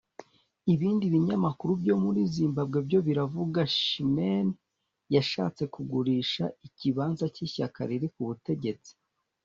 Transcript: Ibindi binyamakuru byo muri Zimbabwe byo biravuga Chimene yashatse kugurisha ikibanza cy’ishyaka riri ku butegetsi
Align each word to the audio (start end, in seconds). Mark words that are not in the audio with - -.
Ibindi 0.73 1.05
binyamakuru 1.13 1.71
byo 1.81 1.95
muri 2.03 2.21
Zimbabwe 2.35 2.77
byo 2.87 2.99
biravuga 3.07 3.59
Chimene 3.77 4.53
yashatse 5.15 5.63
kugurisha 5.73 6.43
ikibanza 6.67 7.25
cy’ishyaka 7.33 7.79
riri 7.89 8.09
ku 8.15 8.21
butegetsi 8.29 8.91